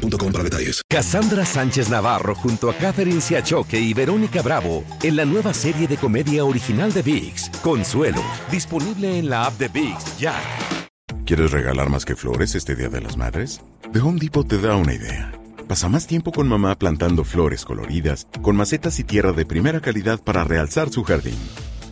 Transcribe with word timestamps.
para 0.00 0.44
detalles. 0.44 0.82
Cassandra 0.88 1.44
Sánchez 1.44 1.90
Navarro 1.90 2.34
junto 2.34 2.70
a 2.70 2.74
Catherine 2.74 3.20
Siachoque 3.20 3.78
y 3.78 3.94
Verónica 3.94 4.42
Bravo 4.42 4.84
en 5.02 5.16
la 5.16 5.24
nueva 5.24 5.54
serie 5.54 5.86
de 5.86 5.96
comedia 5.96 6.44
original 6.44 6.92
de 6.92 7.02
VIX, 7.02 7.50
Consuelo, 7.62 8.22
disponible 8.50 9.18
en 9.18 9.28
la 9.30 9.46
app 9.46 9.58
de 9.58 9.68
VIX 9.68 10.18
ya. 10.18 10.34
¿Quieres 11.24 11.50
regalar 11.52 11.90
más 11.90 12.04
que 12.04 12.16
flores 12.16 12.54
este 12.54 12.74
Día 12.74 12.88
de 12.88 13.00
las 13.00 13.16
Madres? 13.16 13.60
The 13.92 14.00
Home 14.00 14.18
Depot 14.18 14.46
te 14.46 14.58
da 14.58 14.76
una 14.76 14.94
idea. 14.94 15.32
Pasa 15.68 15.88
más 15.88 16.06
tiempo 16.06 16.32
con 16.32 16.48
mamá 16.48 16.76
plantando 16.76 17.22
flores 17.22 17.64
coloridas, 17.64 18.26
con 18.42 18.56
macetas 18.56 18.98
y 18.98 19.04
tierra 19.04 19.32
de 19.32 19.46
primera 19.46 19.80
calidad 19.80 20.20
para 20.20 20.42
realzar 20.42 20.90
su 20.90 21.04
jardín. 21.04 21.38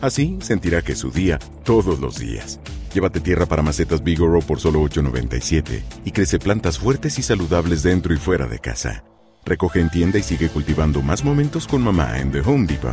Así 0.01 0.37
sentirá 0.41 0.81
que 0.81 0.93
es 0.93 0.99
su 0.99 1.11
día 1.11 1.39
todos 1.63 1.99
los 1.99 2.17
días. 2.17 2.59
Llévate 2.93 3.19
tierra 3.19 3.45
para 3.45 3.61
macetas 3.61 4.03
Bigoro 4.03 4.39
por 4.41 4.59
solo 4.59 4.81
$8.97 4.81 5.83
y 6.05 6.11
crece 6.11 6.39
plantas 6.39 6.79
fuertes 6.79 7.19
y 7.19 7.21
saludables 7.21 7.83
dentro 7.83 8.13
y 8.13 8.17
fuera 8.17 8.47
de 8.47 8.59
casa. 8.59 9.03
Recoge 9.45 9.79
en 9.79 9.89
tienda 9.89 10.19
y 10.19 10.23
sigue 10.23 10.49
cultivando 10.49 11.01
más 11.01 11.23
momentos 11.23 11.67
con 11.67 11.81
mamá 11.81 12.19
en 12.19 12.31
The 12.31 12.41
Home 12.41 12.67
Depot. 12.67 12.91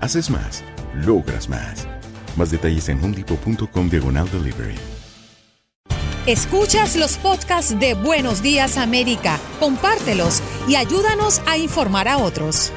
Haces 0.00 0.30
más, 0.30 0.64
logras 0.94 1.48
más. 1.48 1.86
Más 2.36 2.50
detalles 2.50 2.88
en 2.88 3.02
homedepot.com 3.02 3.88
diagonal 3.90 4.28
delivery. 4.30 4.74
Escuchas 6.26 6.94
los 6.96 7.16
podcasts 7.16 7.78
de 7.80 7.94
Buenos 7.94 8.42
Días 8.42 8.76
América, 8.76 9.38
compártelos 9.58 10.42
y 10.68 10.76
ayúdanos 10.76 11.40
a 11.46 11.56
informar 11.56 12.06
a 12.06 12.18
otros. 12.18 12.70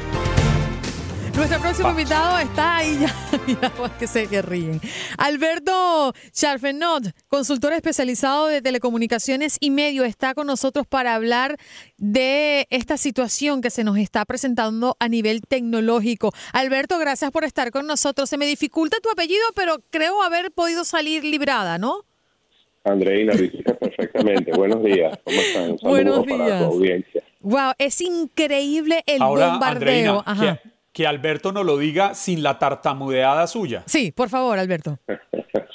Nuestro 1.35 1.59
próximo 1.59 1.89
invitado 1.91 2.39
está 2.39 2.77
ahí 2.77 2.99
ya, 2.99 3.15
mira 3.47 3.71
que 3.97 4.05
sé 4.05 4.27
que 4.27 4.41
ríen. 4.41 4.81
Alberto 5.17 6.13
Charfenot, 6.33 7.03
consultor 7.29 7.73
especializado 7.73 8.47
de 8.47 8.61
telecomunicaciones 8.61 9.57
y 9.59 9.71
medio, 9.71 10.03
está 10.03 10.33
con 10.33 10.47
nosotros 10.47 10.85
para 10.87 11.15
hablar 11.15 11.57
de 11.97 12.67
esta 12.69 12.97
situación 12.97 13.61
que 13.61 13.69
se 13.69 13.83
nos 13.83 13.97
está 13.97 14.25
presentando 14.25 14.97
a 14.99 15.07
nivel 15.07 15.41
tecnológico. 15.41 16.33
Alberto, 16.51 16.99
gracias 16.99 17.31
por 17.31 17.45
estar 17.45 17.71
con 17.71 17.87
nosotros. 17.87 18.29
Se 18.29 18.37
me 18.37 18.45
dificulta 18.45 18.97
tu 19.01 19.09
apellido, 19.09 19.43
pero 19.55 19.77
creo 19.89 20.21
haber 20.23 20.51
podido 20.51 20.83
salir 20.83 21.23
librada, 21.23 21.77
¿no? 21.77 22.05
Andreina, 22.83 23.33
perfectamente. 23.79 24.51
Buenos 24.51 24.83
días. 24.83 25.17
¿Cómo 25.23 25.39
están? 25.39 25.77
Buenos 25.81 26.25
días. 26.25 26.39
Para 26.39 26.59
tu 26.59 26.65
audiencia. 26.65 27.23
Wow, 27.39 27.71
es 27.77 28.01
increíble 28.01 29.03
el 29.07 29.19
bombardeo. 29.19 30.23
Ajá 30.25 30.59
que 31.01 31.07
Alberto 31.07 31.51
nos 31.51 31.65
lo 31.65 31.79
diga 31.79 32.13
sin 32.13 32.43
la 32.43 32.59
tartamudeada 32.59 33.47
suya. 33.47 33.81
Sí, 33.87 34.11
por 34.11 34.29
favor, 34.29 34.59
Alberto. 34.59 34.99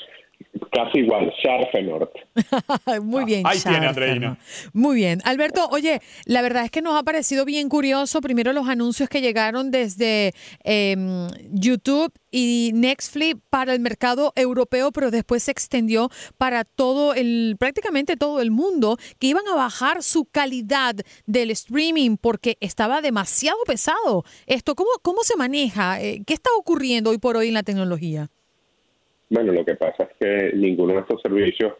Casi 0.77 0.99
igual, 0.99 1.33
Scharfenort. 1.41 2.13
Muy 3.03 3.25
bien, 3.25 3.47
Ahí 3.47 3.59
tiene, 3.61 3.87
Andreina. 3.87 4.39
Muy 4.75 4.97
bien. 4.97 5.23
Alberto, 5.25 5.67
oye, 5.71 6.03
la 6.27 6.43
verdad 6.43 6.67
es 6.67 6.71
que 6.71 6.83
nos 6.83 7.01
ha 7.01 7.03
parecido 7.03 7.47
bien 7.47 7.71
curioso, 7.71 8.21
primero 8.21 8.53
los 8.53 8.69
anuncios 8.69 9.09
que 9.09 9.23
llegaron 9.23 9.71
desde 9.71 10.35
em, 10.65 11.29
YouTube 11.51 12.13
y 12.31 12.73
Nextflix 12.75 13.41
para 13.49 13.73
el 13.73 13.81
mercado 13.81 14.34
europeo, 14.37 14.93
pero 14.93 15.11
después 15.11 15.45
se 15.45 15.50
extendió 15.50 16.11
para 16.37 16.65
todo 16.65 17.15
el, 17.15 17.56
prácticamente 17.59 18.19
todo 18.19 18.43
el 18.43 18.50
mundo, 18.50 18.99
que 19.19 19.29
iban 19.29 19.49
a 19.49 19.55
bajar 19.55 20.03
su 20.03 20.27
calidad 20.27 20.95
del 21.25 21.53
streaming 21.53 22.19
porque 22.19 22.59
estaba 22.61 23.00
demasiado 23.00 23.56
pesado. 23.67 24.25
Esto, 24.45 24.75
¿cómo, 24.75 24.91
cómo 25.00 25.23
se 25.23 25.37
maneja? 25.37 26.03
Eh, 26.03 26.23
¿Qué 26.27 26.34
está 26.34 26.50
ocurriendo 26.59 27.09
hoy 27.09 27.19
por 27.19 27.39
hoy 27.39 27.49
en 27.49 27.55
la 27.55 27.62
tecnología? 27.62 28.29
Bueno, 29.28 29.53
lo 29.53 29.64
que 29.64 29.75
pasa 29.75 30.04
es 30.04 30.16
que 30.19 30.56
ninguno 30.56 30.94
de 30.94 31.00
estos 31.00 31.20
servicios 31.20 31.72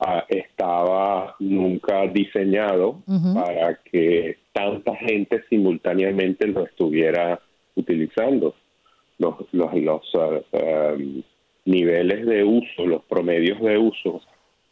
ah, 0.00 0.24
estaba 0.28 1.34
nunca 1.38 2.06
diseñado 2.08 3.02
para 3.34 3.76
que 3.82 4.38
tanta 4.52 4.94
gente 4.96 5.42
simultáneamente 5.48 6.46
lo 6.46 6.64
estuviera 6.64 7.40
utilizando. 7.74 8.54
Los, 9.18 9.36
los, 9.52 9.74
los 9.74 10.02
ah, 10.54 10.96
niveles 11.64 12.26
de 12.26 12.44
uso, 12.44 12.86
los 12.86 13.04
promedios 13.04 13.60
de 13.60 13.78
uso 13.78 14.20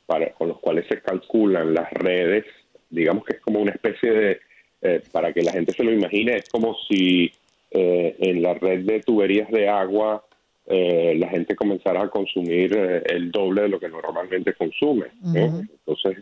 para, 0.07 0.33
con 0.33 0.49
los 0.49 0.59
cuales 0.59 0.87
se 0.89 1.01
calculan 1.01 1.73
las 1.73 1.91
redes, 1.93 2.45
digamos 2.91 3.25
que 3.25 3.37
es 3.37 3.41
como 3.41 3.61
una 3.61 3.73
especie 3.73 4.11
de, 4.11 4.41
eh, 4.83 5.03
para 5.13 5.33
que 5.33 5.43
la 5.43 5.53
gente 5.53 5.73
se 5.73 5.85
lo 5.85 5.93
imagine, 5.93 6.37
es 6.37 6.49
como 6.49 6.77
si 6.89 7.33
eh, 7.71 8.17
en 8.19 8.43
la 8.43 8.55
red 8.55 8.85
de 8.85 9.01
tuberías 9.01 9.49
de 9.51 9.69
agua 9.69 10.25
eh, 10.73 11.17
la 11.19 11.29
gente 11.29 11.57
comenzará 11.57 12.03
a 12.05 12.09
consumir 12.09 12.77
eh, 12.77 13.03
el 13.07 13.33
doble 13.33 13.63
de 13.63 13.69
lo 13.69 13.81
que 13.81 13.89
normalmente 13.89 14.55
consume. 14.55 15.07
Entonces, 15.35 16.19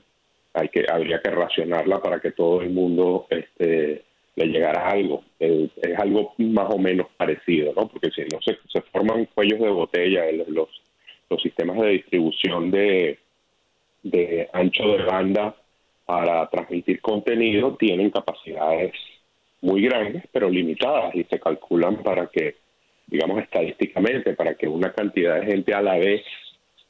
hay 0.55 0.71
que 0.71 0.87
habría 0.91 1.21
que 1.21 1.31
racionarla 1.31 2.01
para 2.01 2.19
que 2.19 2.33
todo 2.33 2.63
el 2.63 2.71
mundo 2.71 3.27
este, 3.29 4.05
le 4.37 4.47
llegara 4.47 4.89
algo. 4.89 5.23
es 5.39 5.71
algo 5.99 6.35
más 6.39 6.73
o 6.73 6.79
menos 6.79 7.09
parecido, 7.17 7.75
¿no? 7.77 7.89
Porque 7.89 8.11
si 8.11 8.23
no 8.23 8.41
se, 8.41 8.57
se 8.73 8.81
forman 8.91 9.27
cuellos 9.35 9.61
de 9.61 9.69
botella, 9.69 10.25
los, 10.49 10.69
los 11.29 11.43
sistemas 11.43 11.79
de 11.81 11.89
distribución 11.89 12.71
de, 12.71 13.19
de 14.03 14.49
ancho 14.55 14.89
de 14.97 15.05
banda 15.05 15.55
para 16.07 16.49
transmitir 16.49 17.03
contenido 17.03 17.77
tienen 17.77 18.09
capacidades 18.09 18.95
muy 19.61 19.83
grandes, 19.83 20.25
pero 20.33 20.49
limitadas 20.49 21.15
y 21.15 21.25
se 21.25 21.39
calculan 21.39 22.03
para 22.03 22.29
que 22.29 22.57
digamos, 23.09 23.43
estadísticamente, 23.43 24.35
para 24.35 24.55
que 24.55 24.69
una 24.69 24.93
cantidad 24.93 25.41
de 25.41 25.47
gente 25.47 25.75
a 25.75 25.83
la 25.83 25.97
vez 25.99 26.23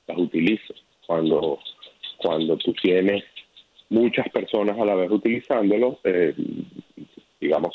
las 0.06 0.18
utilice. 0.18 0.74
Cuando, 1.06 1.58
cuando 2.18 2.56
tú 2.58 2.74
tienes 2.74 3.24
muchas 3.88 4.28
personas 4.28 4.78
a 4.78 4.84
la 4.84 4.94
vez 4.94 5.10
utilizándolo, 5.10 6.00
eh, 6.04 6.34
digamos, 7.40 7.74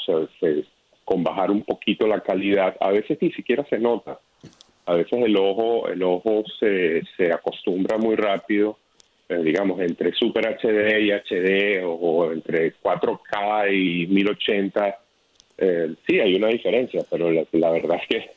con 1.04 1.24
bajar 1.24 1.52
un 1.52 1.64
poquito 1.64 2.06
la 2.06 2.20
calidad, 2.20 2.76
a 2.80 2.92
veces 2.92 3.18
ni 3.22 3.32
siquiera 3.32 3.66
se 3.70 3.80
nota. 3.80 4.20
A 4.86 4.94
veces 4.96 5.14
el 5.24 5.36
ojo, 5.38 5.88
el 5.88 6.04
ojo 6.04 6.44
se, 6.60 7.02
se 7.16 7.32
acostumbra 7.32 7.98
muy 7.98 8.16
rápido, 8.16 8.78
eh, 9.30 9.38
digamos, 9.38 9.80
entre 9.80 10.12
Super 10.14 10.46
HD 10.46 11.00
y 11.00 11.12
HD 11.12 11.82
o, 11.86 12.32
entre 12.32 12.74
4K 12.76 13.74
y 13.74 14.08
1080 14.08 15.00
eh, 15.66 15.96
sí, 16.06 16.20
hay 16.20 16.36
una 16.36 16.50
diferencia, 16.50 17.06
pero 17.10 17.32
la, 17.32 17.72
verdad 17.72 17.98
es 18.02 18.08
que 18.10 18.30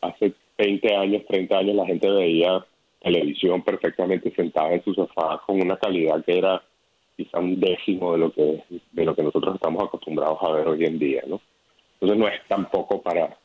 hace 0.00 0.32
20 0.58 0.94
años, 0.96 1.22
30 1.28 1.56
años 1.56 1.76
la 1.76 1.86
gente 1.86 2.10
veía 2.10 2.66
televisión 3.00 3.62
perfectamente 3.62 4.32
sentada 4.34 4.72
en 4.72 4.82
su 4.82 4.92
sofá 4.92 5.40
con 5.46 5.62
una 5.62 5.76
calidad 5.76 6.24
que 6.24 6.38
era 6.38 6.60
quizá 7.16 7.38
un 7.38 7.60
décimo 7.60 8.14
de 8.14 8.18
lo 8.18 8.32
que 8.32 8.64
de 8.90 9.04
lo 9.04 9.14
que 9.14 9.22
nosotros 9.22 9.54
estamos 9.54 9.84
acostumbrados 9.84 10.38
a 10.42 10.50
ver 10.50 10.66
hoy 10.66 10.84
en 10.84 10.98
día, 10.98 11.22
¿no? 11.28 11.40
Entonces 11.94 12.18
no 12.18 12.26
es 12.26 12.40
tampoco 12.48 13.00
para 13.00 13.36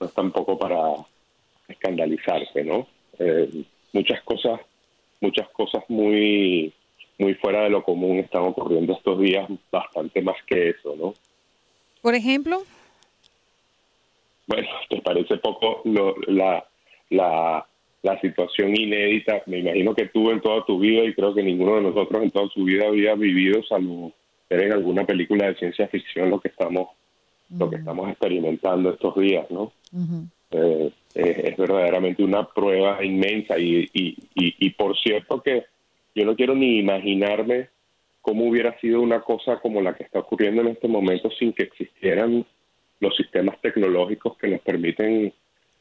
no 0.00 0.06
es 0.06 0.14
tampoco 0.14 0.58
para 0.58 0.94
escandalizarse, 1.68 2.64
¿no? 2.64 2.86
Eh, 3.18 3.62
muchas 3.92 4.22
cosas 4.22 4.58
muchas 5.20 5.48
cosas 5.50 5.84
muy 5.88 6.72
muy 7.18 7.34
fuera 7.34 7.64
de 7.64 7.70
lo 7.70 7.82
común 7.82 8.20
están 8.20 8.44
ocurriendo 8.44 8.94
estos 8.94 9.20
días, 9.20 9.46
bastante 9.70 10.22
más 10.22 10.36
que 10.46 10.70
eso, 10.70 10.96
¿no? 10.96 11.14
Por 12.04 12.14
ejemplo. 12.14 12.64
Bueno, 14.46 14.68
¿te 14.90 15.00
parece 15.00 15.38
poco 15.38 15.80
la, 16.26 16.62
la, 17.08 17.66
la 18.02 18.20
situación 18.20 18.78
inédita? 18.78 19.42
Me 19.46 19.60
imagino 19.60 19.94
que 19.94 20.08
tú 20.08 20.30
en 20.30 20.42
toda 20.42 20.66
tu 20.66 20.78
vida 20.78 21.02
y 21.02 21.14
creo 21.14 21.34
que 21.34 21.42
ninguno 21.42 21.76
de 21.76 21.80
nosotros 21.80 22.22
en 22.22 22.30
toda 22.30 22.50
su 22.50 22.64
vida 22.64 22.88
había 22.88 23.14
vivido, 23.14 23.62
salvo 23.62 24.12
ver 24.50 24.64
en 24.64 24.72
alguna 24.74 25.06
película 25.06 25.46
de 25.46 25.54
ciencia 25.54 25.88
ficción, 25.88 26.28
lo 26.28 26.40
que 26.40 26.48
estamos 26.48 26.88
lo 27.56 27.70
que 27.70 27.76
estamos 27.76 28.10
experimentando 28.10 28.90
estos 28.90 29.16
días, 29.16 29.50
¿no? 29.50 29.72
Eh, 30.50 30.92
es, 31.14 31.56
verdaderamente 31.56 32.22
una 32.22 32.46
prueba 32.46 33.02
inmensa 33.02 33.58
y, 33.58 33.88
y, 33.94 34.14
y 34.34 34.70
por 34.70 34.94
cierto 34.98 35.40
que 35.40 35.64
yo 36.14 36.26
no 36.26 36.36
quiero 36.36 36.54
ni 36.54 36.80
imaginarme 36.80 37.70
cómo 38.24 38.48
hubiera 38.48 38.76
sido 38.80 39.02
una 39.02 39.20
cosa 39.20 39.60
como 39.60 39.82
la 39.82 39.94
que 39.94 40.04
está 40.04 40.20
ocurriendo 40.20 40.62
en 40.62 40.68
este 40.68 40.88
momento 40.88 41.30
sin 41.38 41.52
que 41.52 41.64
existieran 41.64 42.46
los 42.98 43.14
sistemas 43.16 43.60
tecnológicos 43.60 44.38
que 44.38 44.48
nos 44.48 44.62
permiten 44.62 45.30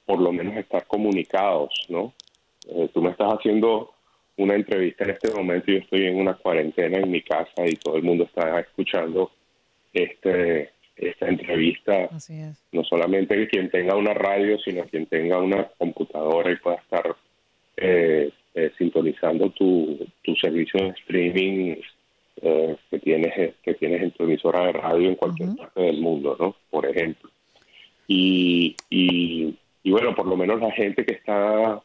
por 0.05 0.19
lo 0.19 0.33
menos 0.33 0.57
estar 0.57 0.85
comunicados, 0.85 1.71
¿no? 1.87 2.13
Eh, 2.67 2.89
tú 2.93 3.01
me 3.01 3.11
estás 3.11 3.35
haciendo 3.35 3.93
una 4.35 4.55
entrevista 4.55 5.05
en 5.05 5.11
este 5.11 5.33
momento 5.33 5.71
y 5.71 5.75
yo 5.75 5.79
estoy 5.79 6.05
en 6.05 6.17
una 6.17 6.33
cuarentena 6.33 6.97
en 6.97 7.11
mi 7.11 7.21
casa 7.21 7.65
y 7.65 7.77
todo 7.77 7.95
el 7.95 8.03
mundo 8.03 8.25
está 8.25 8.59
escuchando 8.59 9.31
este 9.93 10.71
esta 10.97 11.27
entrevista, 11.27 12.09
no 12.73 12.83
solamente 12.83 13.47
quien 13.47 13.69
tenga 13.69 13.95
una 13.95 14.13
radio, 14.13 14.59
sino 14.59 14.83
quien 14.83 15.05
tenga 15.05 15.39
una 15.39 15.63
computadora 15.77 16.51
y 16.51 16.57
pueda 16.57 16.75
estar 16.75 17.15
eh, 17.77 18.29
eh, 18.53 18.71
sintonizando 18.77 19.49
tu, 19.51 19.97
tu 20.21 20.35
servicio 20.35 20.79
de 20.81 20.89
streaming 20.89 21.75
eh, 22.41 22.75
que 22.89 22.99
tienes 22.99 23.55
que 23.61 23.73
tienes 23.75 24.01
en 24.01 24.11
tu 24.11 24.23
emisora 24.23 24.65
de 24.67 24.73
radio 24.73 25.09
en 25.09 25.15
cualquier 25.15 25.55
parte 25.55 25.81
del 25.81 26.01
mundo, 26.01 26.35
¿no? 26.39 26.55
Por 26.69 26.85
ejemplo. 26.85 27.29
Y, 28.07 28.75
y, 28.89 29.55
y 29.83 29.91
bueno, 29.91 30.13
por 30.15 30.27
lo 30.27 30.35
menos 30.35 30.59
la 30.59 30.71
gente 30.71 31.05
que 31.05 31.15
está 31.15 31.81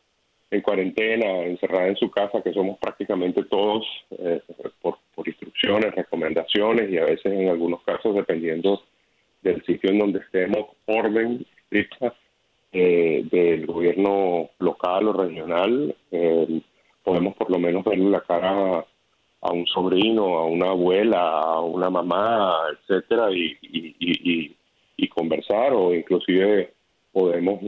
en 0.50 0.60
cuarentena, 0.62 1.44
encerrada 1.44 1.88
en 1.88 1.96
su 1.96 2.10
casa, 2.10 2.42
que 2.42 2.52
somos 2.52 2.78
prácticamente 2.78 3.44
todos 3.44 3.86
por, 4.80 4.98
por 5.14 5.28
instrucciones, 5.28 5.94
recomendaciones 5.94 6.90
y 6.90 6.98
a 6.98 7.04
veces 7.04 7.32
en 7.32 7.48
algunos 7.48 7.82
casos, 7.82 8.14
dependiendo 8.14 8.82
del 9.42 9.64
sitio 9.64 9.90
en 9.90 9.98
donde 9.98 10.20
estemos, 10.20 10.66
orden 10.86 11.44
estricta 11.62 12.14
eh, 12.72 13.26
del 13.30 13.66
gobierno 13.66 14.50
local 14.58 15.08
o 15.08 15.12
regional, 15.12 15.94
eh, 16.10 16.60
podemos 17.02 17.34
por 17.34 17.50
lo 17.50 17.58
menos 17.58 17.84
verle 17.84 18.10
la 18.10 18.20
cara 18.20 18.84
a, 19.48 19.52
un 19.52 19.66
sobrino, 19.66 20.38
a 20.38 20.44
una 20.44 20.70
abuela, 20.70 21.20
a 21.20 21.60
una 21.60 21.90
mamá, 21.90 22.56
etcétera, 22.72 23.30
y, 23.30 23.56
y, 23.62 24.56
y, 24.96 25.08
conversar 25.08 25.72
o 25.72 25.94
inclusive 25.94 26.72
podemos 27.12 27.60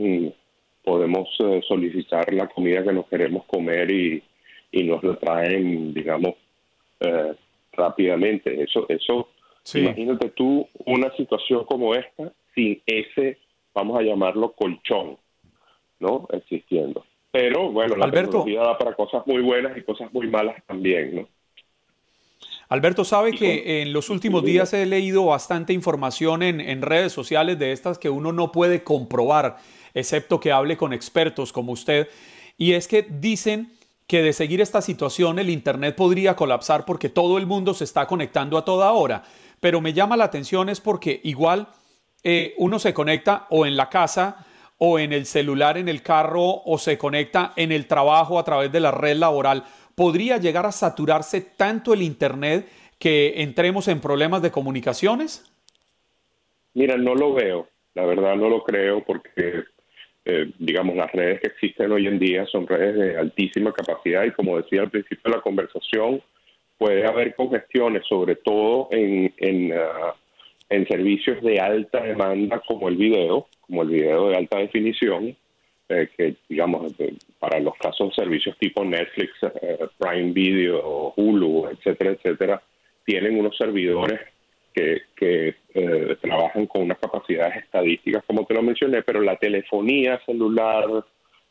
podemos 0.83 1.29
eh, 1.39 1.61
solicitar 1.67 2.33
la 2.33 2.47
comida 2.47 2.83
que 2.83 2.93
nos 2.93 3.07
queremos 3.07 3.45
comer 3.45 3.91
y, 3.91 4.23
y 4.71 4.83
nos 4.83 5.03
lo 5.03 5.17
traen, 5.17 5.93
digamos, 5.93 6.35
rápidamente. 7.73 8.63
Eso 8.63 8.85
eso 8.89 9.27
Imagínate 9.73 10.29
tú 10.29 10.67
una 10.85 11.11
situación 11.15 11.65
como 11.65 11.93
esta 11.93 12.31
sin 12.55 12.81
ese, 12.85 13.37
vamos 13.73 13.99
a 13.99 14.03
llamarlo 14.03 14.51
colchón, 14.53 15.17
¿no? 15.99 16.27
Existiendo. 16.31 17.05
Pero 17.31 17.71
bueno, 17.71 17.95
la 17.95 18.05
Alberto, 18.05 18.43
tecnología 18.43 18.61
da 18.61 18.77
para 18.77 18.93
cosas 18.95 19.25
muy 19.25 19.41
buenas 19.41 19.77
y 19.77 19.83
cosas 19.83 20.11
muy 20.11 20.27
malas 20.27 20.61
también, 20.65 21.15
¿no? 21.15 21.27
Alberto, 22.71 23.05
sabe 23.05 23.33
que 23.33 23.81
en 23.83 23.93
los 23.93 24.09
últimos 24.09 24.43
días 24.43 24.73
he 24.73 24.87
leído 24.87 25.25
bastante 25.25 25.73
información 25.73 26.41
en, 26.41 26.59
en, 26.59 26.81
redes 26.81 27.13
sociales 27.13 27.59
de 27.59 27.71
estas 27.71 27.99
que 27.99 28.09
uno 28.09 28.31
no 28.31 28.51
puede 28.51 28.83
comprobar, 28.83 29.57
excepto 29.93 30.39
que 30.39 30.51
hable 30.51 30.77
con 30.77 30.93
expertos 30.93 31.53
como 31.53 31.73
usted. 31.73 32.07
Y 32.57 32.73
es 32.73 32.87
que 32.87 33.03
dicen 33.03 33.73
que 34.07 34.23
de 34.23 34.33
seguir 34.33 34.61
esta 34.61 34.81
situación 34.81 35.37
el 35.37 35.49
Internet 35.49 35.95
podría 35.95 36.35
colapsar 36.35 36.85
porque 36.85 37.09
todo 37.09 37.37
el 37.37 37.45
mundo 37.45 37.73
se 37.73 37.83
está 37.83 38.07
conectando 38.07 38.57
a 38.57 38.65
toda 38.65 38.91
hora 38.91 39.23
pero 39.61 39.79
me 39.79 39.93
llama 39.93 40.17
la 40.17 40.25
atención 40.25 40.67
es 40.67 40.81
porque 40.81 41.21
igual 41.23 41.69
eh, 42.23 42.53
uno 42.57 42.79
se 42.79 42.93
conecta 42.93 43.47
o 43.49 43.65
en 43.65 43.77
la 43.77 43.87
casa 43.87 44.45
o 44.77 44.97
en 44.97 45.13
el 45.13 45.27
celular, 45.27 45.77
en 45.77 45.87
el 45.87 46.01
carro 46.01 46.63
o 46.65 46.77
se 46.79 46.97
conecta 46.97 47.53
en 47.55 47.71
el 47.71 47.87
trabajo 47.87 48.39
a 48.39 48.43
través 48.43 48.71
de 48.71 48.79
la 48.79 48.91
red 48.91 49.15
laboral. 49.15 49.63
¿Podría 50.01 50.37
llegar 50.37 50.65
a 50.65 50.71
saturarse 50.71 51.41
tanto 51.41 51.93
el 51.93 52.01
Internet 52.01 52.65
que 52.97 53.43
entremos 53.43 53.87
en 53.87 54.01
problemas 54.01 54.41
de 54.41 54.49
comunicaciones? 54.49 55.53
Mira, 56.73 56.97
no 56.97 57.13
lo 57.13 57.35
veo, 57.35 57.67
la 57.93 58.07
verdad 58.07 58.35
no 58.35 58.49
lo 58.49 58.63
creo 58.63 59.03
porque, 59.03 59.63
eh, 60.25 60.51
digamos, 60.57 60.95
las 60.95 61.11
redes 61.11 61.41
que 61.41 61.49
existen 61.49 61.91
hoy 61.91 62.07
en 62.07 62.17
día 62.17 62.47
son 62.47 62.65
redes 62.65 62.95
de 62.95 63.15
altísima 63.15 63.71
capacidad 63.73 64.23
y 64.23 64.31
como 64.31 64.57
decía 64.57 64.81
al 64.81 64.89
principio 64.89 65.21
de 65.23 65.37
la 65.37 65.43
conversación, 65.43 66.19
puede 66.79 67.05
haber 67.05 67.35
congestiones, 67.35 68.01
sobre 68.09 68.37
todo 68.37 68.87
en, 68.89 69.31
en, 69.37 69.71
ah, 69.73 70.15
en, 70.69 70.87
servicios 70.87 71.43
de 71.43 71.59
alta 71.59 72.01
demanda 72.01 72.59
como 72.67 72.89
el 72.89 72.95
video, 72.95 73.45
como 73.67 73.83
el 73.83 73.89
video 73.89 74.29
de 74.29 74.37
alta 74.37 74.57
definición, 74.57 75.37
eh, 75.89 76.09
que 76.17 76.37
digamos, 76.49 76.91
para 77.41 77.59
los 77.59 77.75
casos 77.77 78.09
de 78.09 78.23
servicios 78.23 78.55
tipo 78.59 78.85
Netflix, 78.85 79.31
eh, 79.41 79.79
Prime 79.97 80.31
Video, 80.31 81.11
Hulu, 81.15 81.69
etcétera, 81.71 82.11
etcétera, 82.11 82.61
tienen 83.03 83.39
unos 83.39 83.57
servidores 83.57 84.19
que, 84.71 85.01
que 85.15 85.55
eh, 85.73 86.17
trabajan 86.21 86.67
con 86.67 86.83
unas 86.83 86.99
capacidades 86.99 87.63
estadísticas, 87.63 88.23
como 88.27 88.45
te 88.45 88.53
lo 88.53 88.61
mencioné, 88.61 89.01
pero 89.01 89.21
la 89.21 89.37
telefonía 89.37 90.21
celular, 90.23 91.03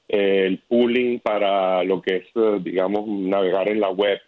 el 0.07 0.59
pooling 0.69 1.19
para 1.19 1.83
lo 1.83 2.01
que 2.01 2.19
es, 2.19 2.63
digamos, 2.63 3.09
navegar 3.09 3.69
en 3.69 3.81
la 3.81 3.91
web, 3.91 4.21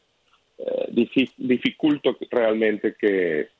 eh, 0.58 1.06
dificulto 1.36 2.16
realmente 2.28 2.96
que, 2.98 3.50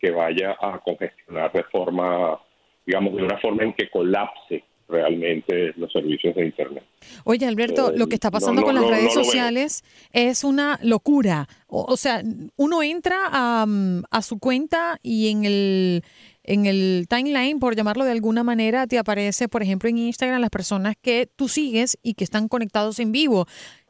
que, 0.00 0.10
vaya 0.10 0.56
a 0.60 0.80
congestionar 0.80 1.52
de 1.52 1.62
forma, 1.62 2.40
digamos, 2.84 3.14
de 3.14 3.22
una 3.22 3.38
forma 3.38 3.62
en 3.62 3.72
que 3.72 3.88
colapse 3.88 4.64
realmente 4.88 5.72
los 5.76 5.92
servicios 5.92 6.34
de 6.34 6.46
Internet. 6.46 6.84
Oye, 7.24 7.46
Alberto, 7.46 7.92
lo 7.94 8.06
que 8.06 8.14
está 8.14 8.30
pasando 8.30 8.62
con 8.62 8.74
las 8.74 8.86
redes 8.86 9.12
sociales 9.12 9.84
es 10.12 10.44
una 10.44 10.78
locura. 10.82 11.48
O, 11.66 11.96
sea, 11.96 12.22
uno 12.56 12.82
entra 12.82 13.16
a, 13.30 13.66
a, 14.10 14.22
su 14.22 14.38
cuenta 14.38 14.98
y 15.02 15.30
en 15.30 15.44
el, 15.44 16.02
en 16.44 16.66
el 16.66 17.06
timeline, 17.08 17.58
por 17.58 17.74
llamarlo 17.74 18.04
de 18.04 18.12
alguna 18.12 18.44
manera, 18.44 18.86
te 18.86 18.98
aparece, 18.98 19.48
por 19.48 19.62
ejemplo, 19.62 19.88
en 19.88 19.98
Instagram 19.98 20.40
las 20.40 20.50
personas 20.50 20.94
que 21.00 21.28
tú 21.34 21.48
sigues 21.48 21.98
y 22.02 22.14
que 22.14 22.24
están 22.24 22.48
conectados 22.48 23.00
en 23.00 23.12
vivo 23.12 23.46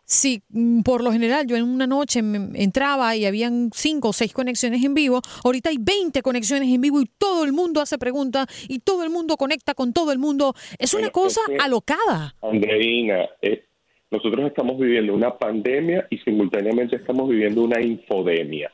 si 0.07 0.43
mm, 0.49 0.83
por 0.83 1.03
lo 1.03 1.13
general 1.13 1.47
yo 1.47 1.57
en 1.57 1.65
una 1.65 1.87
noche 1.87 2.21
entraba 2.55 3.15
y 3.17 3.27
habían 3.27 3.71
cinco 3.75 4.09
o 4.09 4.13
seis 4.13 4.33
conexiones 4.33 4.83
en 4.85 4.95
vivo, 4.95 5.21
ahorita 5.45 5.71
hay 5.71 5.77
20 5.79 6.23
conexiones 6.23 6.73
en 6.73 6.81
vivo 6.81 7.01
y 7.01 7.11
todo 7.19 7.45
el 7.45 7.53
mundo 7.53 7.81
hace 7.81 7.99
preguntas 7.99 8.47
y 8.69 8.79
todo 8.79 9.03
el 9.03 9.11
mundo 9.11 9.37
conecta 9.37 9.75
con 9.75 9.93
todo 9.93 10.13
el 10.13 10.19
mundo. 10.19 10.55
Es 10.79 10.95
una 10.95 11.11
cosa 11.11 11.41
alocada. 11.61 12.35
Andreina, 12.41 13.29
eh, 13.43 13.65
nosotros 14.11 14.47
estamos 14.47 14.79
viviendo 14.79 15.13
una 15.13 15.37
pandemia 15.37 16.07
y 16.11 16.19
simultáneamente 16.19 16.97
estamos 16.97 17.29
viviendo 17.29 17.63
una 17.63 17.81
infodemia. 17.81 18.71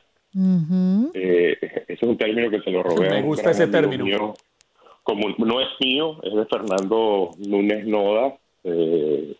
Eh, 1.13 1.57
ese 1.61 1.93
es 1.93 2.03
un 2.03 2.17
término 2.17 2.49
que 2.49 2.61
se 2.61 2.71
lo 2.71 2.83
robé. 2.83 3.09
Me 3.09 3.21
gusta 3.23 3.51
ese 3.51 3.67
término. 3.67 4.33
como 5.03 5.29
no 5.37 5.61
es 5.61 5.67
mío, 5.79 6.19
es 6.23 6.33
de 6.33 6.45
Fernando 6.45 7.31
Núñez 7.37 7.85
Noda, 7.85 8.35
eh, 8.63 9.35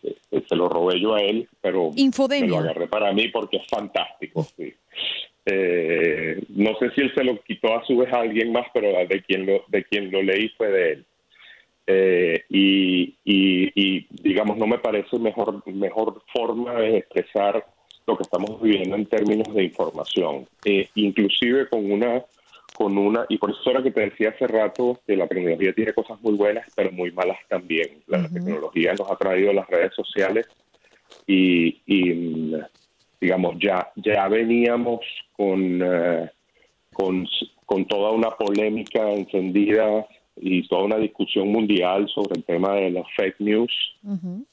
se 0.48 0.56
lo 0.56 0.68
robé 0.68 1.00
yo 1.00 1.14
a 1.14 1.20
él, 1.20 1.48
pero 1.60 1.90
me 1.92 2.48
lo 2.48 2.58
agarré 2.58 2.86
para 2.86 3.12
mí 3.12 3.28
porque 3.28 3.58
es 3.58 3.66
fantástico. 3.66 4.46
Eh, 5.46 6.42
no 6.50 6.76
sé 6.78 6.90
si 6.94 7.02
él 7.02 7.12
se 7.14 7.24
lo 7.24 7.38
quitó 7.42 7.76
a 7.76 7.84
su 7.84 7.98
vez 7.98 8.12
a 8.12 8.20
alguien 8.20 8.52
más, 8.52 8.66
pero 8.72 8.88
de 9.06 9.22
quien 9.22 9.46
lo, 9.46 9.64
de 9.68 9.84
quien 9.84 10.10
lo 10.10 10.22
leí 10.22 10.48
fue 10.50 10.68
de 10.68 10.92
él. 10.92 11.04
Eh, 11.86 12.44
y, 12.48 13.14
y, 13.24 14.06
digamos, 14.22 14.56
no 14.56 14.66
me 14.66 14.78
parece 14.78 15.18
mejor, 15.18 15.62
mejor 15.70 16.22
forma 16.32 16.74
de 16.76 16.98
expresar 16.98 17.64
lo 18.06 18.16
que 18.16 18.22
estamos 18.22 18.60
viviendo 18.60 18.96
en 18.96 19.06
términos 19.06 19.52
de 19.54 19.64
información, 19.64 20.46
eh, 20.64 20.88
inclusive 20.94 21.68
con 21.68 21.90
una 21.90 22.22
con 22.76 22.98
una, 22.98 23.24
y 23.28 23.38
por 23.38 23.50
eso 23.50 23.70
era 23.70 23.82
que 23.82 23.92
te 23.92 24.00
decía 24.00 24.30
hace 24.30 24.48
rato 24.48 25.00
que 25.06 25.16
la 25.16 25.28
tecnología 25.28 25.72
tiene 25.72 25.92
cosas 25.92 26.20
muy 26.22 26.34
buenas, 26.34 26.66
pero 26.74 26.90
muy 26.90 27.12
malas 27.12 27.38
también. 27.48 28.02
La 28.08 28.28
tecnología 28.28 28.94
nos 28.94 29.08
ha 29.10 29.16
traído 29.16 29.52
las 29.52 29.68
redes 29.68 29.94
sociales 29.94 30.48
y, 31.24 31.80
digamos, 33.20 33.54
ya, 33.60 33.92
ya 33.94 34.26
veníamos 34.26 35.00
con, 35.36 35.80
eh, 35.82 36.30
con, 36.92 37.26
con, 37.64 37.86
toda 37.86 38.10
una 38.10 38.30
polémica 38.30 39.08
encendida 39.12 40.04
y 40.36 40.66
toda 40.66 40.82
una 40.82 40.98
discusión 40.98 41.48
mundial 41.48 42.08
sobre 42.08 42.38
el 42.38 42.44
tema 42.44 42.74
de 42.74 42.90
las 42.90 43.06
fake 43.16 43.38
news 43.38 43.72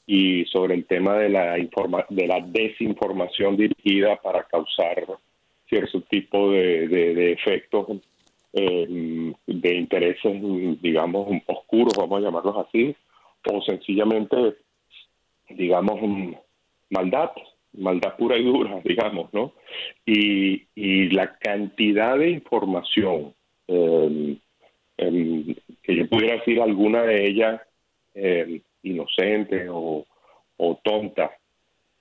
y 0.06 0.44
sobre 0.44 0.74
el 0.74 0.84
tema 0.84 1.18
de 1.18 1.28
la, 1.28 1.58
informa 1.58 2.06
de 2.08 2.28
la 2.28 2.40
desinformación 2.40 3.56
dirigida 3.56 4.14
para 4.22 4.44
causar 4.44 5.06
cierto 5.68 6.02
tipo 6.02 6.52
de, 6.52 6.86
de, 6.86 7.14
de 7.14 7.32
efectos 7.32 7.88
eh, 8.52 9.32
de 9.46 9.74
intereses, 9.74 10.40
digamos, 10.82 11.28
oscuros, 11.46 11.94
vamos 11.96 12.18
a 12.18 12.24
llamarlos 12.24 12.66
así, 12.66 12.94
o 13.50 13.62
sencillamente, 13.62 14.56
digamos, 15.48 15.98
maldad, 16.90 17.30
maldad 17.72 18.16
pura 18.16 18.36
y 18.36 18.44
dura, 18.44 18.80
digamos, 18.84 19.32
¿no? 19.32 19.52
Y, 20.04 20.64
y 20.74 21.08
la 21.10 21.36
cantidad 21.38 22.18
de 22.18 22.30
información, 22.30 23.34
eh, 23.68 24.36
que 24.96 25.96
yo 25.96 26.08
pudiera 26.08 26.36
decir 26.36 26.60
alguna 26.60 27.02
de 27.02 27.26
ellas 27.26 27.60
eh, 28.14 28.60
inocente 28.82 29.68
o, 29.68 30.06
o, 30.58 30.80
tonta, 30.84 31.32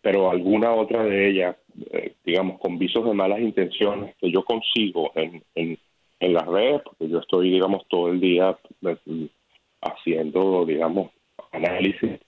pero 0.02 0.30
alguna 0.30 0.74
otra 0.74 1.04
de 1.04 1.30
ellas, 1.30 1.56
eh, 1.92 2.14
digamos, 2.26 2.60
con 2.60 2.78
visos 2.78 3.06
de 3.06 3.14
malas 3.14 3.40
intenciones 3.40 4.16
que 4.18 4.30
yo 4.30 4.44
consigo 4.44 5.12
en 5.16 5.78
en 6.22 6.34
las 6.34 6.46
redes, 6.46 6.82
porque 6.84 7.10
yo 7.10 7.20
estoy, 7.20 7.52
digamos, 7.52 7.86
todo 7.90 8.10
el 8.10 8.22
día 8.22 8.58
pues, 8.80 9.00
haciendo, 9.82 10.66
digamos, 10.66 11.12
análisis 11.52 12.20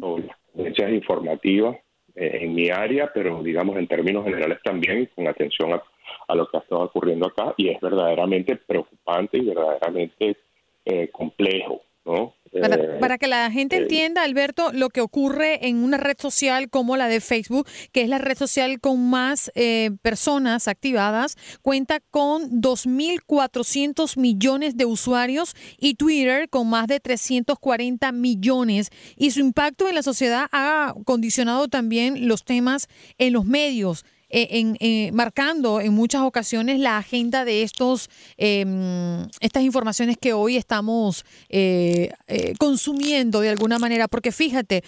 sobre 0.00 0.26
las 0.26 0.36
tendencias 0.52 0.92
informativas 0.92 1.76
eh, 2.16 2.38
en 2.42 2.54
mi 2.54 2.68
área, 2.68 3.10
pero, 3.14 3.42
digamos, 3.42 3.76
en 3.76 3.86
términos 3.86 4.24
generales 4.24 4.58
también, 4.64 5.08
con 5.14 5.28
atención 5.28 5.72
a, 5.72 5.82
a 6.26 6.34
lo 6.34 6.48
que 6.48 6.56
ha 6.56 6.60
estado 6.60 6.82
ocurriendo 6.82 7.28
acá 7.28 7.54
y 7.56 7.68
es 7.68 7.80
verdaderamente 7.80 8.56
preocupante 8.56 9.38
y 9.38 9.44
verdaderamente 9.44 10.36
eh, 10.84 11.08
complejo, 11.12 11.82
¿no? 12.04 12.34
Para, 12.52 13.14
eh, 13.14 13.18
que 13.18 13.26
la 13.26 13.50
gente 13.50 13.76
eh, 13.76 13.80
entienda, 13.80 14.22
Alberto, 14.22 14.72
lo 14.72 14.90
que 14.90 15.00
ocurre 15.00 15.68
en 15.68 15.82
una 15.82 15.96
red 15.96 16.16
social 16.18 16.70
como 16.70 16.96
la 16.96 17.08
de 17.08 17.20
Facebook, 17.20 17.66
que 17.92 18.02
es 18.02 18.08
la 18.08 18.18
red 18.18 18.36
social 18.36 18.80
con 18.80 19.08
más 19.10 19.50
eh, 19.54 19.90
personas 20.02 20.68
activadas, 20.68 21.36
cuenta 21.62 22.00
con 22.10 22.60
2.400 22.60 24.16
millones 24.18 24.76
de 24.76 24.84
usuarios 24.84 25.54
y 25.78 25.94
Twitter 25.94 26.48
con 26.48 26.68
más 26.68 26.86
de 26.86 27.00
340 27.00 28.12
millones. 28.12 28.90
Y 29.16 29.30
su 29.30 29.40
impacto 29.40 29.88
en 29.88 29.94
la 29.94 30.02
sociedad 30.02 30.46
ha 30.52 30.94
condicionado 31.04 31.68
también 31.68 32.28
los 32.28 32.44
temas 32.44 32.88
en 33.18 33.32
los 33.32 33.44
medios. 33.44 34.04
Eh, 34.30 34.48
en, 34.58 34.76
eh, 34.80 35.10
marcando 35.12 35.80
en 35.80 35.94
muchas 35.94 36.20
ocasiones 36.20 36.78
la 36.78 36.98
agenda 36.98 37.46
de 37.46 37.62
estos 37.62 38.10
em, 38.36 39.26
estas 39.40 39.62
informaciones 39.62 40.18
que 40.18 40.34
hoy 40.34 40.58
estamos 40.58 41.24
eh, 41.48 42.12
consumiendo 42.58 43.40
de 43.40 43.48
alguna 43.48 43.78
manera. 43.78 44.06
Porque 44.08 44.32
fíjate, 44.32 44.84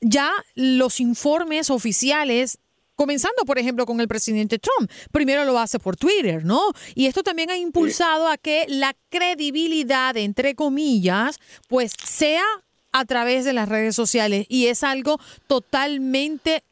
ya 0.00 0.30
los 0.54 1.00
informes 1.00 1.70
oficiales 1.70 2.58
Comenzando, 2.94 3.44
por 3.46 3.58
ejemplo, 3.58 3.86
con 3.86 4.00
el 4.00 4.06
presidente 4.06 4.58
Trump. 4.58 4.88
Primero 5.10 5.44
lo 5.44 5.58
hace 5.58 5.78
por 5.78 5.96
Twitter, 5.96 6.44
¿no? 6.44 6.60
Y 6.94 7.06
esto 7.06 7.22
también 7.22 7.50
ha 7.50 7.56
impulsado 7.56 8.28
a 8.28 8.36
que 8.36 8.66
la 8.68 8.94
credibilidad, 9.08 10.16
entre 10.16 10.54
comillas, 10.54 11.40
pues 11.68 11.92
sea 12.04 12.44
a 12.92 13.04
través 13.06 13.44
de 13.46 13.54
las 13.54 13.68
redes 13.68 13.96
sociales. 13.96 14.46
Y 14.48 14.66
es 14.66 14.84
algo 14.84 15.18
totalmente 15.46 16.62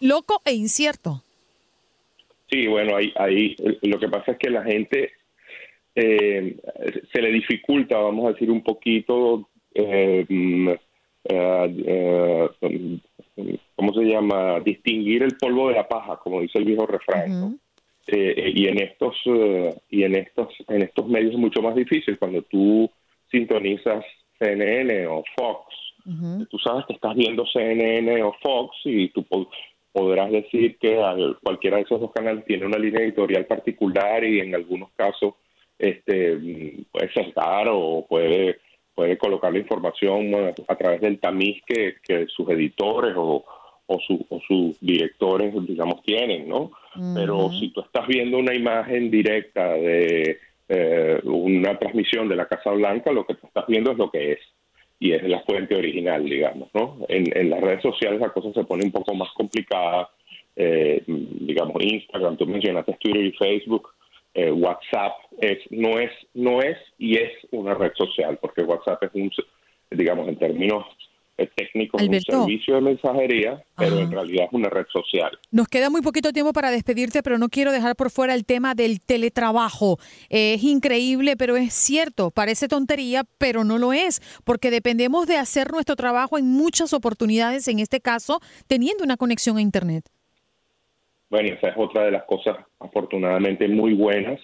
loco 0.00 0.42
e 0.44 0.52
incierto. 0.52 1.22
Sí, 2.52 2.66
bueno, 2.66 2.96
ahí, 2.96 3.10
ahí 3.16 3.56
lo 3.80 3.98
que 3.98 4.08
pasa 4.08 4.32
es 4.32 4.38
que 4.38 4.50
la 4.50 4.62
gente 4.62 5.12
eh, 5.94 6.56
se 7.10 7.22
le 7.22 7.32
dificulta, 7.32 7.96
vamos 7.96 8.26
a 8.26 8.32
decir, 8.32 8.50
un 8.50 8.62
poquito, 8.62 9.48
eh, 9.74 10.26
mm, 10.28 10.68
eh, 11.30 12.48
¿cómo 13.74 13.94
se 13.94 14.02
llama? 14.02 14.60
Distinguir 14.60 15.22
el 15.22 15.36
polvo 15.38 15.68
de 15.68 15.76
la 15.76 15.88
paja, 15.88 16.18
como 16.18 16.42
dice 16.42 16.58
el 16.58 16.66
viejo 16.66 16.86
refrán. 16.86 17.58
y 18.06 18.66
en 18.66 18.82
estos 18.82 19.16
y 19.88 20.02
en 20.02 20.16
estos 20.16 20.48
en 20.68 20.82
estos 20.82 21.08
medios 21.08 21.32
es 21.32 21.38
mucho 21.38 21.62
más 21.62 21.74
difícil 21.74 22.18
cuando 22.18 22.42
tú 22.42 22.90
sintonizas 23.30 24.04
CNN 24.38 25.06
o 25.06 25.24
Fox. 25.36 25.74
Tú 26.50 26.58
sabes 26.58 26.84
que 26.86 26.94
estás 26.94 27.14
viendo 27.14 27.46
CNN 27.46 28.22
o 28.24 28.34
Fox 28.42 28.76
y 28.84 29.08
tú 29.08 29.24
podrás 29.92 30.30
decir 30.30 30.78
que 30.78 30.98
cualquiera 31.42 31.76
de 31.76 31.82
esos 31.82 32.00
dos 32.00 32.12
canales 32.12 32.44
tiene 32.44 32.66
una 32.66 32.78
línea 32.78 33.02
editorial 33.02 33.46
particular 33.46 34.24
y 34.24 34.40
en 34.40 34.54
algunos 34.54 34.90
casos 34.96 35.34
este 35.78 36.38
puede 36.90 37.12
sentar 37.12 37.68
o 37.70 38.06
puede 38.08 38.58
puede 38.94 39.16
colocar 39.16 39.52
la 39.52 39.58
información 39.58 40.34
a 40.68 40.76
través 40.76 41.00
del 41.00 41.18
tamiz 41.18 41.62
que, 41.66 41.96
sus 42.28 42.48
editores 42.50 43.14
o, 43.16 43.44
o, 43.86 43.98
sus 44.46 44.78
directores, 44.80 45.54
digamos, 45.66 46.02
tienen, 46.02 46.48
¿no? 46.48 46.72
Pero 47.14 47.50
si 47.52 47.70
tú 47.70 47.80
estás 47.80 48.06
viendo 48.06 48.38
una 48.38 48.54
imagen 48.54 49.10
directa 49.10 49.72
de 49.72 50.38
eh, 50.68 51.20
una 51.24 51.78
transmisión 51.78 52.28
de 52.28 52.36
la 52.36 52.46
Casa 52.46 52.70
Blanca, 52.70 53.12
lo 53.12 53.26
que 53.26 53.34
tú 53.34 53.46
estás 53.46 53.66
viendo 53.66 53.92
es 53.92 53.98
lo 53.98 54.10
que 54.10 54.32
es 54.32 54.38
y 55.02 55.12
es 55.14 55.22
la 55.24 55.40
fuente 55.40 55.74
original, 55.74 56.24
digamos, 56.24 56.68
¿no? 56.74 56.98
En, 57.08 57.50
las 57.50 57.60
redes 57.60 57.82
sociales 57.82 58.20
la 58.20 58.28
cosa 58.28 58.52
se 58.52 58.62
pone 58.62 58.84
un 58.84 58.92
poco 58.92 59.12
más 59.14 59.28
complicada, 59.32 60.08
eh, 60.54 61.02
digamos 61.06 61.82
Instagram, 61.82 62.36
tú 62.36 62.46
mencionaste 62.46 62.96
Twitter 63.00 63.24
y 63.24 63.32
Facebook, 63.32 63.88
eh, 64.32 64.52
WhatsApp 64.52 65.14
es 65.40 65.58
no 65.70 65.98
es 65.98 66.12
no 66.34 66.62
es 66.62 66.78
y 66.98 67.16
es 67.16 67.32
una 67.50 67.74
red 67.74 67.92
social 67.96 68.38
porque 68.40 68.62
WhatsApp 68.62 69.02
es 69.02 69.10
un 69.14 69.30
digamos 69.90 70.28
en 70.28 70.36
términos 70.36 70.86
técnico 71.36 71.98
un 71.98 72.20
servicio 72.20 72.74
de 72.76 72.80
mensajería, 72.80 73.64
pero 73.76 73.98
en 73.98 74.10
realidad 74.10 74.46
es 74.46 74.52
una 74.52 74.68
red 74.68 74.86
social. 74.92 75.38
Nos 75.50 75.68
queda 75.68 75.90
muy 75.90 76.02
poquito 76.02 76.32
tiempo 76.32 76.52
para 76.52 76.70
despedirte, 76.70 77.22
pero 77.22 77.38
no 77.38 77.48
quiero 77.48 77.72
dejar 77.72 77.96
por 77.96 78.10
fuera 78.10 78.34
el 78.34 78.44
tema 78.44 78.74
del 78.74 79.00
teletrabajo. 79.00 79.98
es 80.28 80.62
increíble, 80.62 81.36
pero 81.36 81.56
es 81.56 81.72
cierto, 81.72 82.30
parece 82.30 82.68
tontería, 82.68 83.24
pero 83.38 83.64
no 83.64 83.78
lo 83.78 83.92
es, 83.92 84.20
porque 84.44 84.70
dependemos 84.70 85.26
de 85.26 85.36
hacer 85.36 85.72
nuestro 85.72 85.96
trabajo 85.96 86.38
en 86.38 86.46
muchas 86.46 86.92
oportunidades, 86.92 87.68
en 87.68 87.78
este 87.78 88.00
caso, 88.00 88.40
teniendo 88.66 89.04
una 89.04 89.16
conexión 89.16 89.56
a 89.56 89.62
Internet. 89.62 90.04
Bueno, 91.30 91.54
esa 91.54 91.68
es 91.68 91.74
otra 91.76 92.04
de 92.04 92.10
las 92.10 92.24
cosas 92.24 92.58
afortunadamente 92.78 93.66
muy 93.66 93.94
buenas 93.94 94.40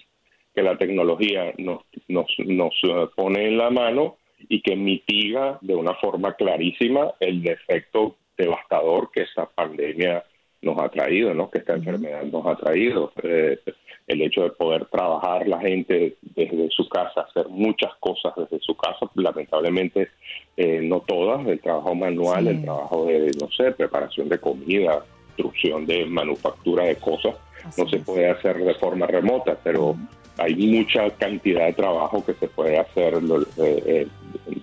que 0.55 0.63
la 0.63 0.77
tecnología 0.77 1.53
nos, 1.57 1.83
nos, 2.07 2.27
nos 2.39 2.73
eh, 2.83 3.07
pone 3.15 3.47
en 3.47 3.57
la 3.57 3.69
mano 3.69 4.17
y 4.49 4.61
que 4.61 4.75
mitiga 4.75 5.59
de 5.61 5.75
una 5.75 5.93
forma 5.93 6.33
clarísima 6.33 7.13
el 7.19 7.41
defecto 7.43 8.17
devastador 8.35 9.11
que 9.11 9.21
esta 9.21 9.45
pandemia 9.45 10.23
nos 10.61 10.77
ha 10.79 10.89
traído, 10.89 11.33
¿no? 11.33 11.49
que 11.49 11.59
esta 11.59 11.75
enfermedad 11.75 12.23
nos 12.23 12.45
ha 12.45 12.55
traído. 12.55 13.13
Eh, 13.23 13.59
el 14.07 14.23
hecho 14.23 14.41
de 14.41 14.49
poder 14.49 14.85
trabajar 14.85 15.47
la 15.47 15.59
gente 15.59 16.17
desde 16.21 16.69
su 16.71 16.89
casa, 16.89 17.21
hacer 17.21 17.47
muchas 17.47 17.91
cosas 17.99 18.33
desde 18.35 18.59
su 18.59 18.75
casa, 18.75 19.05
lamentablemente 19.13 20.09
eh, 20.57 20.81
no 20.81 21.01
todas, 21.01 21.47
el 21.47 21.59
trabajo 21.59 21.93
manual, 21.93 22.47
el 22.47 22.63
trabajo 22.63 23.05
de, 23.05 23.31
no 23.39 23.47
sé, 23.51 23.71
preparación 23.71 24.27
de 24.27 24.39
comida, 24.39 25.05
instrucción 25.27 25.85
de 25.85 26.05
manufactura 26.07 26.85
de 26.85 26.95
cosas, 26.95 27.35
no 27.77 27.87
se 27.87 27.99
puede 27.99 28.27
hacer 28.29 28.57
de 28.57 28.73
forma 28.73 29.05
remota, 29.05 29.55
pero 29.63 29.95
hay 30.39 30.55
mucha 30.55 31.09
cantidad 31.11 31.65
de 31.65 31.73
trabajo 31.73 32.23
que 32.25 32.33
se 32.33 32.47
puede 32.47 32.77
hacer, 32.77 33.15
eh, 33.57 33.83
eh, 33.85 34.07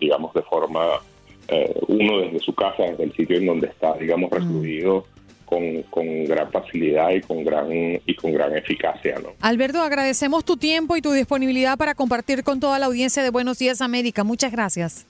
digamos, 0.00 0.32
de 0.34 0.42
forma, 0.42 1.00
eh, 1.48 1.74
uno 1.88 2.18
desde 2.20 2.40
su 2.40 2.54
casa, 2.54 2.84
desde 2.84 3.04
el 3.04 3.12
sitio 3.14 3.36
en 3.36 3.46
donde 3.46 3.68
está, 3.68 3.94
digamos, 3.94 4.30
recluido. 4.30 5.06
Con, 5.44 5.82
con, 5.90 6.24
gran 6.24 6.50
facilidad 6.50 7.10
y 7.10 7.20
con 7.20 7.44
gran 7.44 7.68
y 7.70 8.14
con 8.16 8.32
gran 8.32 8.56
eficacia. 8.56 9.16
¿no? 9.22 9.28
Alberto, 9.40 9.80
agradecemos 9.80 10.44
tu 10.44 10.56
tiempo 10.56 10.96
y 10.96 11.02
tu 11.02 11.12
disponibilidad 11.12 11.78
para 11.78 11.94
compartir 11.94 12.42
con 12.42 12.58
toda 12.58 12.80
la 12.80 12.86
audiencia 12.86 13.22
de 13.22 13.30
Buenos 13.30 13.56
Días 13.60 13.80
América. 13.80 14.24
Muchas 14.24 14.50
gracias 14.50 15.06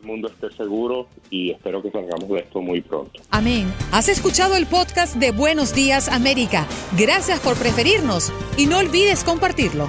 el 0.00 0.06
mundo 0.06 0.28
esté 0.28 0.50
seguro 0.56 1.08
y 1.30 1.50
espero 1.50 1.82
que 1.82 1.90
salgamos 1.90 2.28
de 2.28 2.40
esto 2.40 2.60
muy 2.60 2.80
pronto. 2.80 3.20
Amén. 3.30 3.72
Has 3.92 4.08
escuchado 4.08 4.56
el 4.56 4.66
podcast 4.66 5.16
de 5.16 5.30
Buenos 5.30 5.74
Días 5.74 6.08
América. 6.08 6.66
Gracias 6.96 7.40
por 7.40 7.56
preferirnos 7.56 8.32
y 8.56 8.66
no 8.66 8.78
olvides 8.78 9.24
compartirlo. 9.24 9.88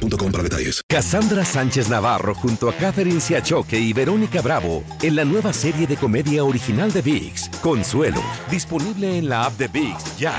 boostmobile.com 0.00 0.42
detalles. 0.42 0.82
Cassandra 0.88 1.44
Sánchez 1.44 1.88
Navarro 1.88 2.34
junto 2.34 2.68
a 2.68 2.74
Catherine 2.74 3.20
Siachoque 3.20 3.78
y 3.78 3.92
Verónica 3.92 4.40
Bravo 4.40 4.82
en 5.02 5.16
la 5.16 5.24
nueva 5.24 5.52
serie 5.52 5.86
de 5.86 5.96
comedia 5.96 6.44
original 6.44 6.92
de 6.92 7.02
VIX, 7.02 7.48
Consuelo, 7.62 8.22
disponible 8.50 9.18
en 9.18 9.28
la 9.28 9.44
app 9.44 9.58
de 9.58 9.68
VIX 9.68 10.18
ya. 10.18 10.34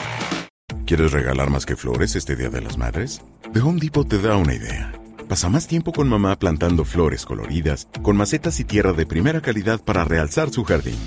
¿Quieres 0.86 1.12
regalar 1.12 1.50
más 1.50 1.66
que 1.66 1.76
flores 1.76 2.16
este 2.16 2.36
Día 2.36 2.50
de 2.50 2.62
las 2.62 2.78
Madres? 2.78 3.22
The 3.54 3.62
Home 3.62 3.80
Depot 3.80 4.08
te 4.08 4.20
da 4.20 4.36
una 4.36 4.54
idea. 4.54 4.92
Pasa 5.28 5.48
más 5.48 5.68
tiempo 5.68 5.94
con 5.94 6.10
mamá 6.10 6.38
plantando 6.38 6.84
flores 6.84 7.26
coloridas, 7.26 7.88
con 8.02 8.18
macetas 8.18 8.60
y 8.60 8.66
tierra 8.66 8.92
de 8.92 9.06
primera 9.06 9.42
calidad 9.42 9.80
para 9.82 10.04
realzar 10.04 10.50
su 10.50 10.66
jardín. 10.66 10.98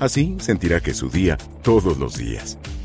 Así 0.00 0.36
sentirá 0.40 0.80
que 0.80 0.90
es 0.90 0.96
su 0.96 1.10
día 1.10 1.38
todos 1.62 1.98
los 1.98 2.16
días. 2.16 2.58